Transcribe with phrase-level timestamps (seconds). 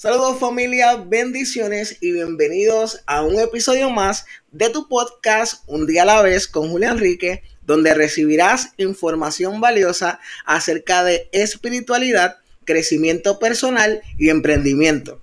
[0.00, 6.04] Saludos familia, bendiciones y bienvenidos a un episodio más de tu podcast Un día a
[6.04, 14.28] la vez con Julián Enrique, donde recibirás información valiosa acerca de espiritualidad, crecimiento personal y
[14.28, 15.20] emprendimiento.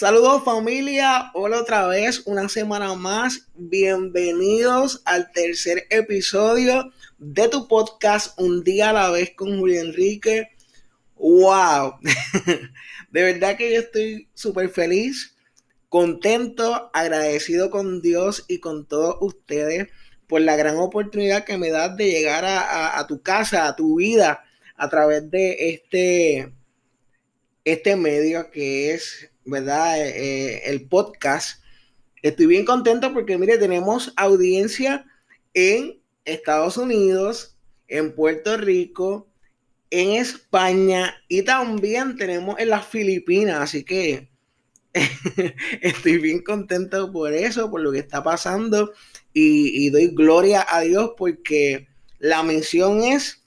[0.00, 3.48] Saludos familia, hola otra vez, una semana más.
[3.54, 10.52] Bienvenidos al tercer episodio de tu podcast Un día a la vez con Julio Enrique.
[11.16, 11.96] ¡Wow!
[13.10, 15.36] De verdad que yo estoy súper feliz,
[15.90, 19.88] contento, agradecido con Dios y con todos ustedes
[20.26, 23.96] por la gran oportunidad que me das de llegar a, a tu casa, a tu
[23.96, 24.44] vida,
[24.76, 26.54] a través de este,
[27.66, 30.00] este medio que es ¿verdad?
[30.00, 31.62] Eh, eh, el podcast.
[32.22, 35.04] Estoy bien contento porque, mire, tenemos audiencia
[35.52, 37.56] en Estados Unidos,
[37.88, 39.28] en Puerto Rico,
[39.90, 43.60] en España y también tenemos en las Filipinas.
[43.60, 44.28] Así que
[45.82, 48.92] estoy bien contento por eso, por lo que está pasando
[49.32, 53.42] y, doy gloria a Dios porque la misión es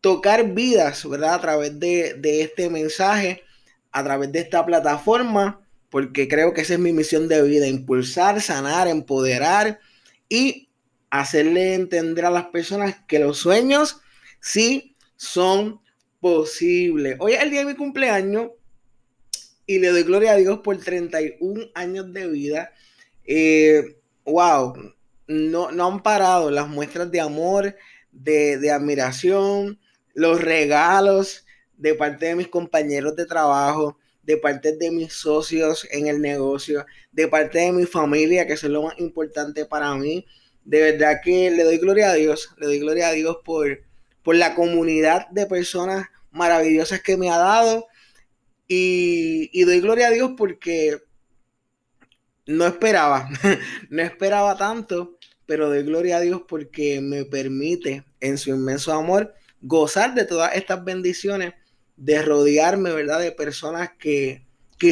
[0.00, 1.34] tocar vidas, ¿verdad?
[1.34, 3.42] A través de, de este mensaje
[3.94, 8.42] a través de esta plataforma, porque creo que esa es mi misión de vida, impulsar,
[8.42, 9.78] sanar, empoderar
[10.28, 10.68] y
[11.10, 14.00] hacerle entender a las personas que los sueños
[14.40, 15.80] sí son
[16.20, 17.16] posibles.
[17.20, 18.50] Hoy es el día de mi cumpleaños
[19.64, 22.72] y le doy gloria a Dios por 31 años de vida.
[23.24, 24.74] Eh, wow,
[25.28, 27.76] no, no han parado las muestras de amor,
[28.10, 29.78] de, de admiración,
[30.14, 31.44] los regalos,
[31.76, 36.86] de parte de mis compañeros de trabajo, de parte de mis socios en el negocio,
[37.12, 40.26] de parte de mi familia, que es lo más importante para mí.
[40.64, 43.82] De verdad que le doy gloria a Dios, le doy gloria a Dios por,
[44.22, 47.86] por la comunidad de personas maravillosas que me ha dado.
[48.66, 50.98] Y, y doy gloria a Dios porque
[52.46, 53.28] no esperaba,
[53.90, 59.34] no esperaba tanto, pero doy gloria a Dios porque me permite en su inmenso amor
[59.60, 61.54] gozar de todas estas bendiciones
[61.96, 63.20] de rodearme, ¿verdad?
[63.20, 64.42] De personas que,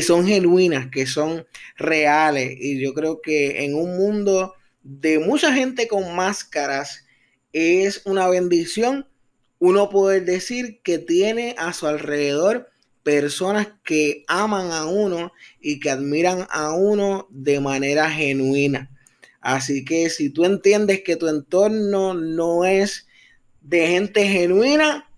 [0.03, 1.47] son genuinas, que son
[1.77, 2.57] reales.
[2.59, 7.05] Y yo creo que en un mundo de mucha gente con máscaras,
[7.53, 9.07] es una bendición
[9.59, 12.69] uno poder decir que tiene a su alrededor
[13.03, 18.91] personas que aman a uno y que admiran a uno de manera genuina.
[19.41, 23.07] Así que si tú entiendes que tu entorno no es
[23.61, 25.09] de gente genuina,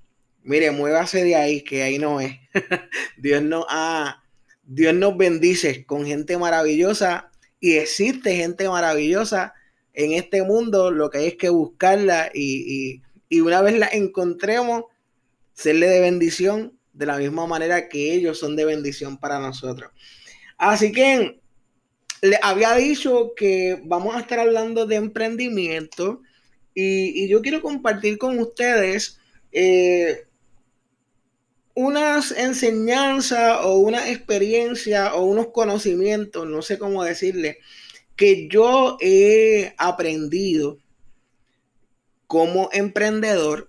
[0.45, 2.33] Mire, muévase de ahí, que ahí no es.
[3.17, 4.23] Dios, no, ah,
[4.63, 9.55] Dios nos bendice con gente maravillosa y existe gente maravillosa
[9.95, 10.91] en este mundo.
[10.91, 13.01] Lo que hay es que buscarla y,
[13.31, 14.85] y una vez la encontremos,
[15.55, 19.91] serle de bendición de la misma manera que ellos son de bendición para nosotros.
[20.59, 21.41] Así que
[22.21, 26.21] le había dicho que vamos a estar hablando de emprendimiento
[26.75, 29.19] y, y yo quiero compartir con ustedes
[29.57, 30.27] eh,
[31.75, 37.59] unas enseñanzas o una experiencia o unos conocimientos, no sé cómo decirle,
[38.17, 40.79] que yo he aprendido
[42.27, 43.69] como emprendedor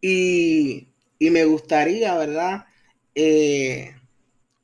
[0.00, 0.88] y,
[1.18, 2.66] me gustaría, ¿verdad?
[3.14, 3.94] Eh,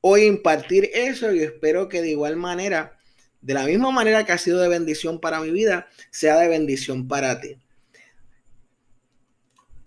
[0.02, 2.98] hoy impartir eso y espero que de igual manera,
[3.40, 7.08] de la misma manera que ha sido de bendición para mi vida, sea de bendición
[7.08, 7.56] para ti.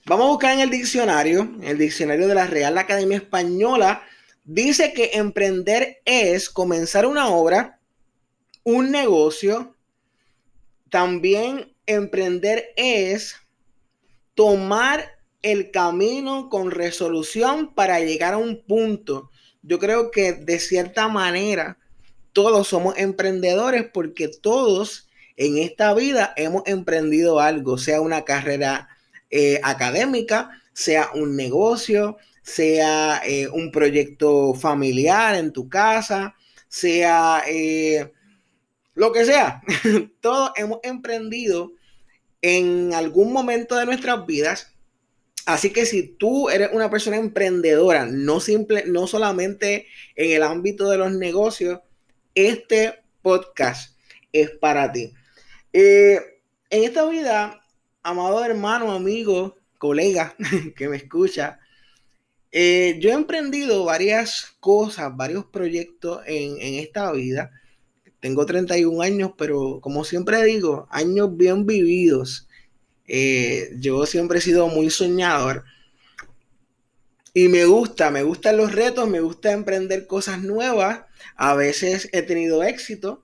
[0.08, 4.04] Vamos a buscar en el diccionario, el diccionario de la Real Academia Española,
[4.44, 7.80] dice que emprender es comenzar una obra,
[8.64, 9.76] un negocio.
[10.92, 13.36] También emprender es
[14.36, 19.32] tomar el camino con resolución para llegar a un punto.
[19.64, 21.80] Yo creo que de cierta manera
[22.32, 28.90] todos somos emprendedores porque todos en esta vida hemos emprendido algo, sea una carrera
[29.30, 36.36] eh, académica, sea un negocio, sea eh, un proyecto familiar en tu casa,
[36.68, 38.12] sea eh,
[38.94, 39.62] lo que sea.
[40.22, 41.74] Todos hemos emprendido
[42.42, 44.74] en algún momento de nuestras vidas.
[45.46, 50.90] Así que si tú eres una persona emprendedora, no, simple, no solamente en el ámbito
[50.90, 51.80] de los negocios,
[52.34, 53.98] este podcast
[54.32, 55.14] es para ti.
[55.74, 56.22] en
[56.70, 57.65] esta vida
[58.06, 60.36] amado hermano, amigo, colega
[60.78, 61.60] que me escucha,
[62.52, 67.52] eh, yo he emprendido varias cosas, varios proyectos en, esta vida
[68.20, 72.48] tengo 31 años, pero como siempre digo, años bien vividos.
[73.08, 75.64] Eh, yo siempre he sido muy soñador.
[77.36, 81.02] Y me gusta, me gustan los retos, me gusta emprender cosas nuevas.
[81.36, 83.24] A veces he tenido éxito,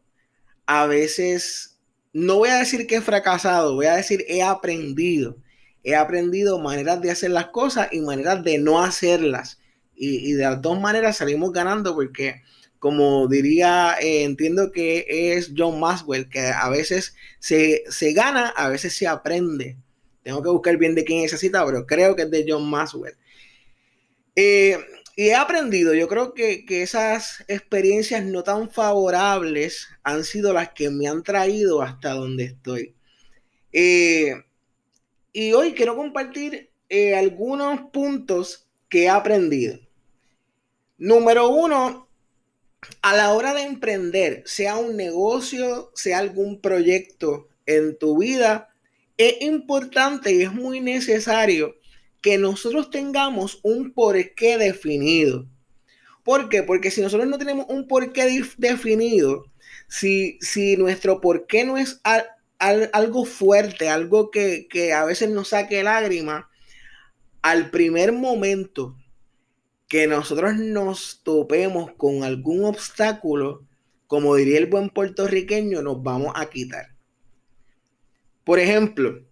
[0.68, 1.71] a veces
[2.14, 5.38] no voy a decir que he fracasado, voy a decir he aprendido.
[5.84, 9.60] He aprendido maneras de hacer las cosas y maneras de no hacerlas.
[9.96, 12.42] Y, de las dos maneras salimos ganando porque,
[12.80, 18.70] como diría, eh, entiendo que es John Maxwell, que a veces se, se, gana, a
[18.70, 19.78] veces se aprende.
[20.24, 22.70] Tengo que buscar bien de quién es esa cita, pero creo que es de John
[22.70, 23.16] Maxwell.
[24.36, 24.78] Eh,
[25.16, 30.90] y he aprendido, yo creo que, esas experiencias no tan favorables han sido las que
[30.90, 32.96] me han traído hasta donde estoy.
[33.74, 34.34] Eh,
[35.34, 39.80] y hoy quiero compartir eh, algunos puntos que he aprendido.
[40.98, 42.08] Número uno,
[43.02, 48.74] a la hora de emprender, sea un negocio, sea algún proyecto en tu vida,
[49.18, 51.76] es importante y es muy necesario
[52.22, 55.48] que nosotros tengamos un porqué definido.
[56.24, 56.64] ¿Por qué?
[56.64, 59.46] Porque si nosotros no tenemos un porqué definido,
[59.88, 62.00] si, si nuestro porqué no es
[62.60, 66.46] algo fuerte, algo que, que a veces nos saque lágrimas,
[67.42, 68.96] al primer momento
[69.88, 73.66] que nosotros nos topemos con algún obstáculo,
[74.08, 76.96] como diría el buen puertorriqueño, nos vamos a quitar.
[78.44, 79.24] Por ejemplo,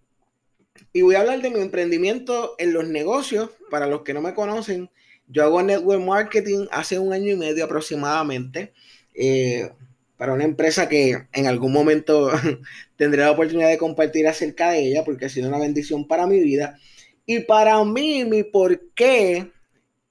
[0.92, 3.50] y voy a hablar de mi emprendimiento en los negocios.
[3.70, 4.90] Para los que no me conocen,
[5.28, 8.72] yo hago network marketing hace un año y medio aproximadamente.
[9.14, 9.70] Eh,
[10.16, 12.30] para una empresa que en algún momento
[12.96, 16.40] tendré la oportunidad de compartir acerca de ella porque ha sido una bendición para mi
[16.40, 16.78] vida.
[17.24, 19.50] Y para mí, mi porqué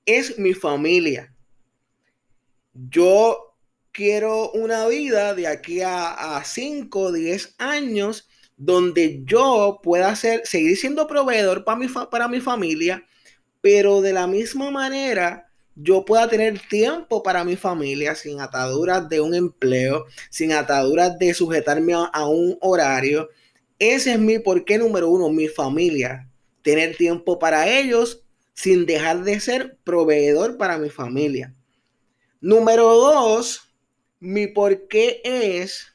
[0.06, 1.34] es mi familia.
[2.74, 3.56] Yo
[3.92, 8.29] quiero una vida de aquí a 5 o 10 años
[8.60, 13.06] donde yo pueda ser, seguir siendo proveedor para mi, para mi familia,
[13.62, 19.22] pero de la misma manera yo pueda tener tiempo para mi familia sin ataduras de
[19.22, 23.30] un empleo, sin ataduras de sujetarme a, un horario.
[23.80, 26.30] Ese es mi porqué número uno, mi familia.
[26.62, 31.56] Tener tiempo para ellos sin dejar de ser proveedor para mi familia.
[32.42, 33.72] Número dos,
[34.20, 35.94] mi porqué es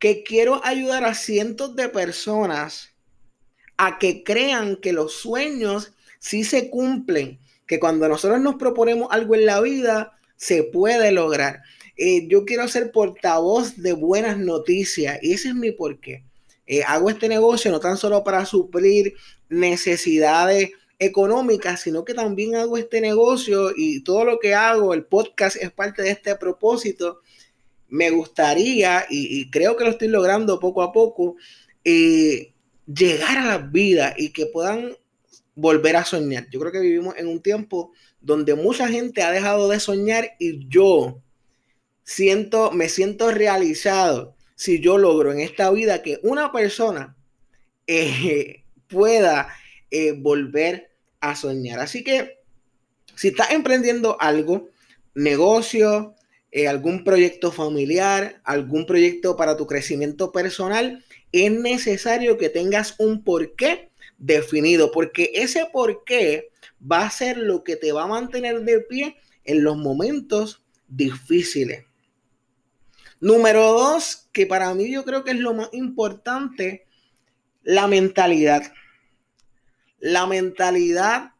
[0.00, 2.90] que quiero ayudar a cientos de personas
[3.76, 9.34] a que crean que los sueños sí se cumplen, que cuando nosotros nos proponemos algo
[9.34, 11.62] en la vida, se puede lograr.
[11.96, 16.24] Eh, yo quiero ser portavoz de buenas noticias y ese es mi porqué.
[16.66, 19.14] Eh, hago este negocio no tan solo para suplir
[19.48, 25.56] necesidades económicas, sino que también hago este negocio y todo lo que hago, el podcast
[25.56, 27.20] es parte de este propósito
[27.90, 31.36] me gustaría, y, creo que lo estoy logrando poco a poco,
[31.84, 32.52] eh,
[32.86, 34.96] llegar a las vidas y que puedan
[35.54, 36.48] volver a soñar.
[36.50, 40.68] Yo creo que vivimos en un tiempo donde mucha gente ha dejado de soñar y
[40.68, 41.22] yo
[42.04, 47.16] siento, me siento realizado si yo logro en esta vida que una persona
[47.86, 49.48] eh, pueda
[49.90, 50.90] eh, volver
[51.20, 51.80] a soñar.
[51.80, 52.38] Así que
[53.14, 54.68] si estás emprendiendo algo,
[55.14, 56.14] negocio,
[56.52, 63.22] eh, algún proyecto familiar, algún proyecto para tu crecimiento personal, es necesario que tengas un
[63.22, 68.80] porqué definido, porque ese porqué va a ser lo que te va a mantener de
[68.80, 71.84] pie en los momentos difíciles.
[73.20, 76.86] Número dos, que para mí yo creo que es lo más importante,
[77.62, 78.72] la mentalidad.
[79.98, 81.32] La mentalidad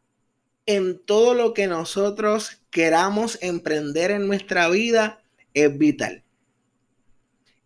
[0.70, 5.20] en todo lo que nosotros queramos emprender en nuestra vida
[5.52, 6.22] es vital.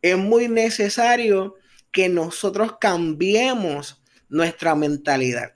[0.00, 1.56] Es muy necesario
[1.92, 5.52] que nosotros cambiemos nuestra mentalidad.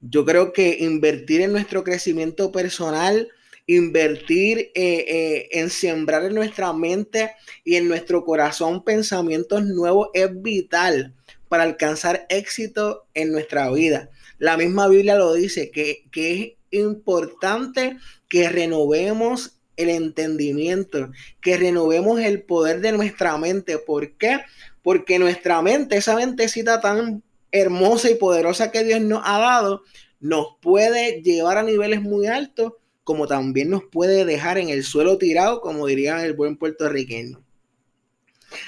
[0.00, 3.28] Yo creo que invertir en nuestro crecimiento personal,
[3.66, 7.32] invertir eh, eh, en sembrar en nuestra mente
[7.64, 11.12] y en nuestro corazón pensamientos nuevos es vital
[11.54, 14.10] para alcanzar éxito en nuestra vida.
[14.38, 17.96] La misma Biblia lo dice, que, que es importante
[18.28, 23.78] que renovemos el entendimiento, que renovemos el poder de nuestra mente.
[23.78, 24.40] ¿Por qué?
[24.82, 29.84] Porque nuestra mente, esa mentecita tan hermosa y poderosa que Dios nos ha dado,
[30.18, 32.72] nos puede llevar a niveles muy altos,
[33.04, 37.44] como también nos puede dejar en el suelo tirado, como diría el buen puertorriqueño.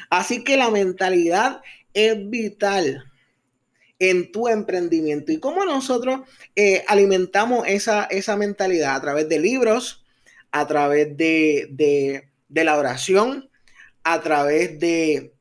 [0.09, 1.63] Así que la mentalidad
[1.97, 3.11] es vital
[3.99, 6.21] en tu emprendimiento y cómo nosotros
[6.55, 10.05] eh, alimentamos esa, esa mentalidad a través de libros,
[10.51, 13.49] a través de, la oración,
[14.05, 15.33] a través de,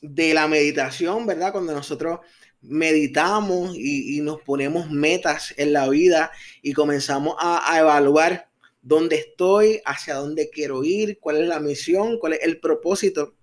[0.00, 1.52] de la meditación, ¿verdad?
[1.52, 2.20] Cuando nosotros
[2.62, 6.30] meditamos y, nos ponemos metas en la vida
[6.62, 8.48] y comenzamos a, evaluar
[8.80, 13.34] dónde estoy, hacia dónde quiero ir, cuál es la misión, cuál es el propósito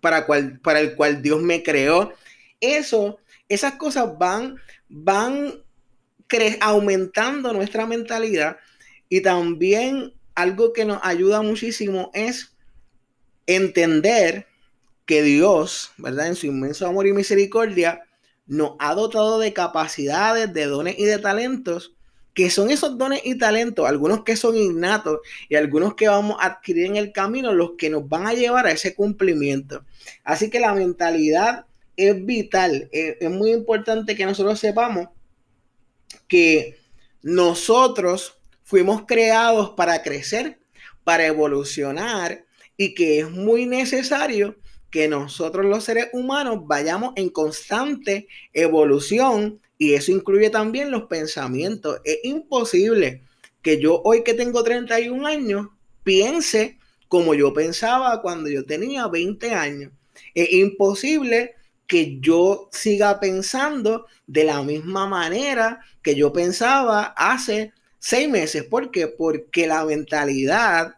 [0.00, 0.26] para,
[0.62, 2.12] para el cual Dios me creó.
[2.60, 4.56] Eso, esas cosas van,
[4.88, 5.64] van
[6.60, 8.56] aumentando nuestra mentalidad
[9.08, 12.56] y también algo que nos ayuda muchísimo es
[13.46, 14.46] entender
[15.06, 16.28] que Dios, ¿verdad?
[16.28, 18.02] En su inmenso amor y misericordia,
[18.46, 21.93] nos ha dotado de capacidades, de dones y de talentos,
[22.34, 26.46] que son esos dones y talentos, algunos que son innatos y algunos que vamos a
[26.46, 29.84] adquirir en el camino, los que nos van a llevar a ese cumplimiento.
[30.24, 35.08] Así que la mentalidad es vital, es, es muy importante que nosotros sepamos
[36.28, 36.78] que
[37.22, 40.58] nosotros fuimos creados para crecer,
[41.04, 42.44] para evolucionar
[42.76, 44.56] y que es muy necesario
[44.90, 52.00] que nosotros los seres humanos vayamos en constante evolución y eso incluye también los pensamientos.
[52.04, 53.22] Es imposible
[53.62, 55.68] que yo hoy que tengo 31 años
[56.02, 56.78] piense
[57.08, 59.92] como yo pensaba cuando yo tenía 20 años.
[60.34, 61.54] Es imposible
[61.86, 68.64] que yo siga pensando de la misma manera que yo pensaba hace seis meses.
[68.64, 69.08] ¿Por qué?
[69.08, 70.96] Porque la mentalidad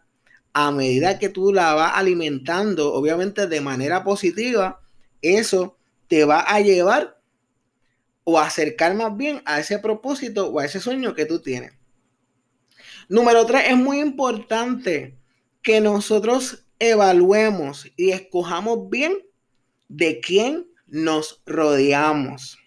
[0.59, 4.81] a medida que tú la vas alimentando, obviamente de manera positiva,
[5.21, 5.77] eso
[6.09, 7.16] te va a llevar
[8.29, 11.71] o acercar más bien a ese propósito o a ese sueño que tú tienes.
[13.09, 15.17] Número tres, es muy importante
[15.63, 19.17] que nosotros evaluemos y escojamos bien
[19.89, 22.59] de quién nos rodeamos.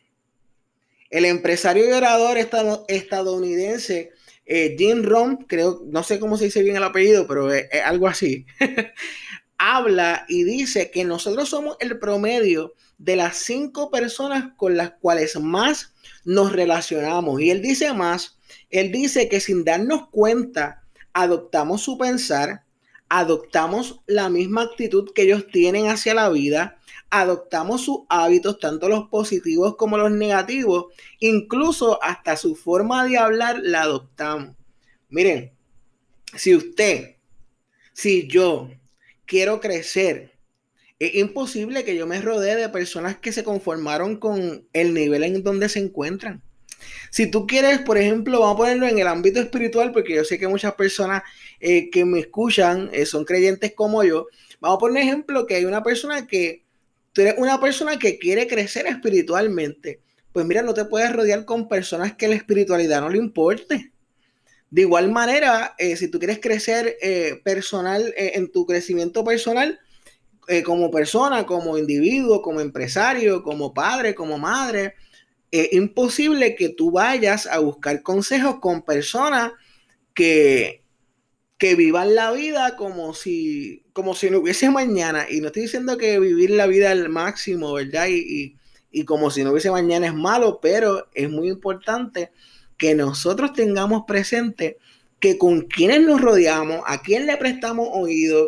[1.10, 4.14] El empresario y orador estadounidense
[4.46, 8.08] eh, Jim Rom, creo, no sé cómo se dice bien el apellido, pero es, algo
[8.08, 8.46] así,
[9.58, 15.40] habla y dice que nosotros somos el promedio de las cinco personas con las cuales
[15.40, 15.94] más
[16.26, 17.42] nos relacionamos.
[17.42, 18.38] Y él dice más,
[18.70, 22.64] él dice que sin darnos cuenta, adoptamos su pensar,
[23.08, 26.78] adoptamos la misma actitud que ellos tienen hacia la vida,
[27.10, 33.60] adoptamos sus hábitos, tanto los positivos como los negativos, incluso hasta su forma de hablar
[33.64, 34.56] la adoptamos.
[35.10, 35.52] Miren,
[36.36, 37.16] si usted,
[37.94, 38.70] si yo
[39.26, 40.39] quiero crecer,
[41.00, 45.44] es imposible que yo me rodee de personas que se conformaron con el nivel en
[45.44, 46.44] donde se encuentran.
[47.10, 50.38] Si tú quieres, por ejemplo, vamos a ponerlo en el ámbito espiritual, porque yo sé
[50.38, 51.24] que muchas personas
[51.60, 54.28] eh, que me escuchan eh, son creyentes como yo.
[54.60, 56.66] Vamos a poner ejemplo que hay una persona que
[57.16, 60.00] eres una persona que quiere crecer espiritualmente,
[60.32, 63.92] pues mira, no te puedes rodear con personas que la espiritualidad no le importe.
[64.70, 66.98] De igual manera, eh, si tú quieres crecer
[67.44, 69.80] personal, en tu crecimiento personal,
[70.66, 74.96] como persona, como individuo, como empresario, como padre, como madre,
[75.52, 79.52] es imposible que tú vayas a buscar consejos con personas
[80.14, 80.84] que,
[81.58, 85.26] que vivan la vida como si, como si no hubiese mañana.
[85.30, 88.08] Y no estoy diciendo que vivir la vida al máximo, ¿verdad?
[88.10, 88.56] Y,
[88.92, 92.32] y, como si no hubiese mañana es malo, pero es muy importante
[92.78, 94.78] que nosotros tengamos presente
[95.20, 98.48] que con quienes nos rodeamos, a quién le prestamos oído,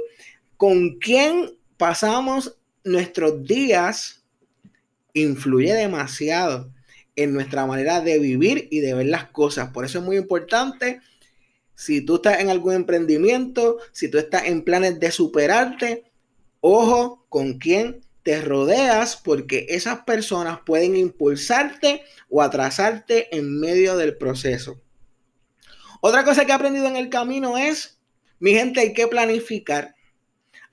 [0.55, 4.23] con quién pasamos nuestros días,
[5.15, 6.71] influye demasiado
[7.15, 9.71] en nuestra manera de vivir y de ver las cosas.
[9.71, 11.01] Por eso es muy importante
[11.73, 16.03] si tú estás en algún emprendimiento, si tú estás en planes de superarte,
[16.59, 24.17] ojo con quién te rodeas porque esas personas pueden impulsarte o atrasarte en medio del
[24.17, 24.79] proceso.
[25.99, 27.97] Otra cosa que he aprendido en el camino es,
[28.37, 29.95] mi gente, hay que planificar.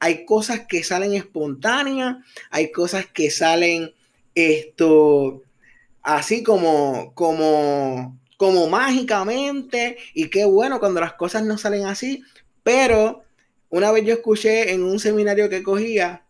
[0.01, 2.17] Hay cosas que salen espontáneas,
[2.51, 3.93] hay cosas que salen
[4.35, 5.43] esto
[6.03, 12.23] así como como como mágicamente y qué bueno cuando las cosas no salen así,
[12.63, 13.25] pero
[13.69, 16.25] una vez yo escuché en un seminario que cogía,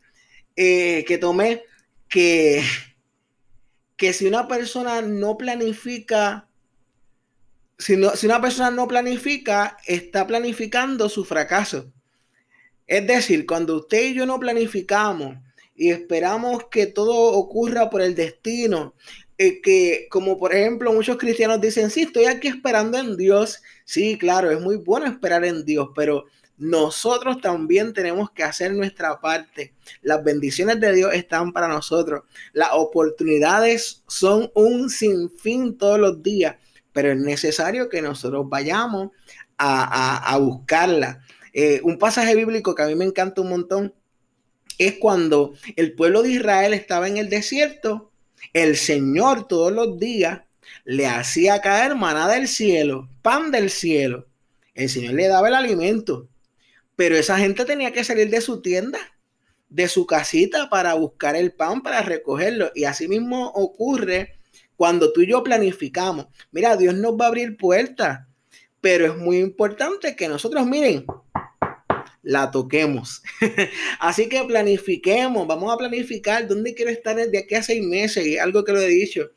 [0.57, 1.63] eh, que tomé,
[2.09, 2.63] que,
[3.97, 6.49] que si una persona no planifica,
[7.79, 11.93] si, si una persona no planifica, está planificando su fracaso.
[12.89, 15.37] Es decir, cuando usted y yo no planificamos
[15.77, 18.95] y esperamos que todo ocurra por el destino,
[19.37, 23.63] eh, que como por ejemplo muchos cristianos dicen, sí, estoy aquí esperando en Dios.
[23.85, 26.25] Sí, claro, es muy bueno esperar en Dios, pero
[26.59, 29.75] nosotros también tenemos que hacer nuestra parte.
[30.03, 32.25] Las bendiciones de Dios están para nosotros.
[32.53, 36.57] Las oportunidades son un sinfín todos los días,
[36.93, 39.11] pero es necesario que nosotros vayamos
[39.57, 41.23] a, a, buscarla.
[41.61, 43.93] Eh, un pasaje bíblico que a mí me encanta un montón
[44.79, 48.13] es cuando el pueblo de Israel estaba en el desierto,
[48.53, 50.43] el Señor todos los días
[50.85, 54.29] le hacía caer maná del cielo, pan del cielo.
[54.73, 56.29] El Señor le daba el alimento,
[56.95, 59.01] pero esa gente tenía que salir de su tienda,
[59.69, 62.71] de su casita para buscar el pan, para recogerlo.
[62.73, 64.39] Y así mismo ocurre
[64.77, 66.29] cuando tú y yo planificamos.
[66.53, 68.29] Mira, Dios nos va a abrir puertas,
[68.81, 71.05] pero es muy importante que nosotros, miren,
[72.23, 73.23] la toquemos.
[74.01, 78.65] Así que planifiquemos, vamos a planificar dónde quiero estar de aquí a seis meses, algo
[78.65, 79.31] que lo he dicho,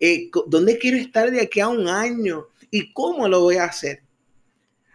[0.00, 4.02] eh, dónde quiero estar de aquí a un año y cómo lo voy a hacer.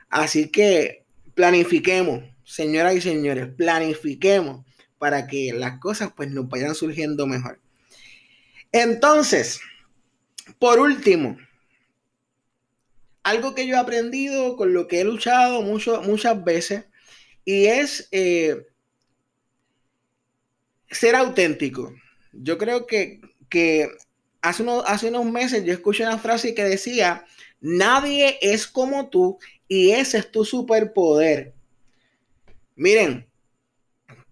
[0.10, 4.65] Así que planifiquemos, señoras y señores, planifiquemos
[4.98, 7.60] para que las cosas pues nos vayan surgiendo mejor.
[8.72, 9.62] Entonces,
[10.60, 11.38] por último,
[13.24, 16.86] algo que yo he aprendido con lo que he luchado mucho, muchas veces
[17.49, 18.67] y es eh,
[20.91, 21.95] ser auténtico.
[22.31, 23.21] Yo creo que,
[24.39, 27.25] hace, unos, hace unos meses yo escuché una frase que decía,
[27.59, 31.55] nadie es como tú y ese es tu superpoder.
[32.75, 33.27] Miren,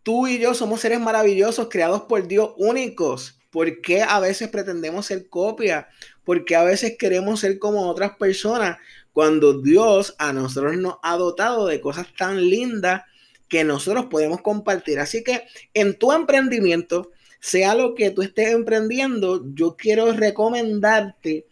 [0.04, 3.40] tú y yo somos seres maravillosos, creados por Dios únicos.
[3.50, 5.88] ¿Por qué a veces pretendemos ser copia?
[6.24, 8.78] ¿Por qué a veces queremos ser como otras personas?
[9.18, 13.02] Cuando Dios a nosotros nos ha dotado de cosas tan lindas
[13.48, 15.00] que nosotros podemos compartir.
[15.00, 15.42] Así que
[15.74, 17.10] en tu emprendimiento,
[17.40, 21.48] sea lo que tú estés emprendiendo, yo quiero recomendarte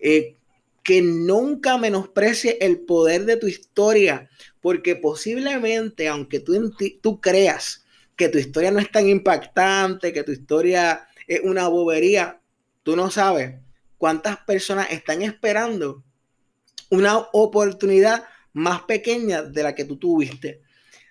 [0.00, 0.38] eh,
[0.82, 4.28] que nunca menosprecie el poder de tu historia,
[4.60, 10.32] porque posiblemente, aunque tú, tú creas que tu historia no es tan impactante, que tu
[10.32, 12.40] historia es una bobería,
[12.82, 13.54] tú no sabes
[13.98, 16.02] cuántas personas están esperando
[16.90, 20.62] una oportunidad más pequeña de la que tú tuviste.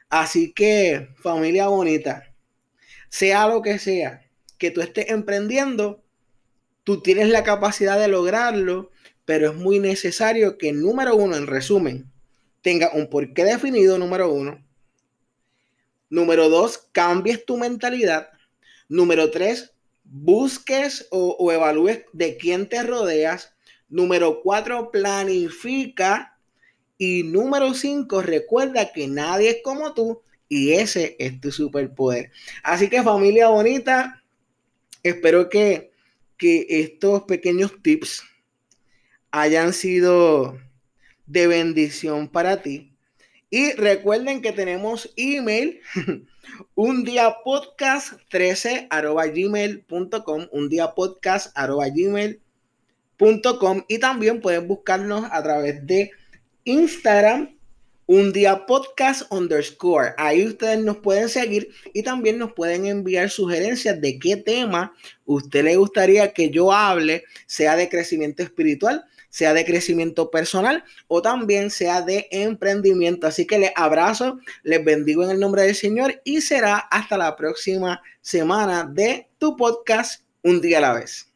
[0.09, 2.33] Así que, familia bonita,
[3.09, 4.23] sea lo que sea
[4.63, 6.05] que tú estés emprendiendo,
[6.85, 8.91] tú tienes la capacidad de lograrlo,
[9.25, 12.09] pero es muy necesario que, número uno, en resumen,
[12.61, 14.65] tenga un porqué definido, número uno.
[16.09, 18.29] Número dos, cambies tu mentalidad.
[18.87, 19.73] Número tres,
[20.05, 23.52] busques o, o evalúes de quién te rodeas.
[23.93, 26.35] Número cuatro, planifica.
[26.97, 32.31] Y número cinco, recuerda que nadie es como tú y ese es tu superpoder.
[32.63, 34.23] Así que familia bonita,
[35.03, 35.91] espero que,
[36.37, 38.23] que estos pequeños tips
[39.29, 40.57] hayan sido
[41.27, 42.95] de bendición para ti.
[43.51, 45.81] Y recuerden que tenemos email,
[46.73, 52.42] un día podcast 13 arroba gmail.com, un día podcast arroba gmail
[53.87, 56.11] y también pueden buscarnos a través de
[56.65, 57.57] Instagram,
[58.05, 60.13] un día podcast underscore.
[60.17, 64.93] Ahí ustedes nos pueden seguir y también nos pueden enviar sugerencias de qué tema
[65.25, 71.21] usted le gustaría que yo hable, sea de crecimiento espiritual, sea de crecimiento personal o
[71.21, 73.25] también sea de emprendimiento.
[73.25, 77.37] Así que les abrazo, les bendigo en el nombre del Señor y será hasta la
[77.37, 81.33] próxima semana de tu podcast, un día a la vez.